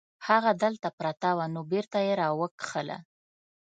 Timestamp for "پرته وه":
0.97-1.45